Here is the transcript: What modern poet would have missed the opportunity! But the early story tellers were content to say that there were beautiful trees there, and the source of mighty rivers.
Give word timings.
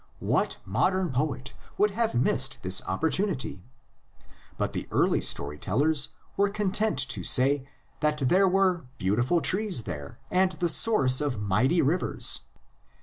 What 0.17 0.57
modern 0.65 1.11
poet 1.11 1.53
would 1.77 1.91
have 1.91 2.15
missed 2.15 2.57
the 2.63 2.81
opportunity! 2.87 3.61
But 4.57 4.73
the 4.73 4.87
early 4.91 5.21
story 5.21 5.59
tellers 5.59 6.09
were 6.35 6.49
content 6.49 6.97
to 7.09 7.23
say 7.23 7.67
that 7.99 8.17
there 8.27 8.47
were 8.47 8.87
beautiful 8.97 9.41
trees 9.41 9.83
there, 9.83 10.17
and 10.31 10.53
the 10.53 10.69
source 10.69 11.21
of 11.21 11.39
mighty 11.39 11.83
rivers. 11.83 12.39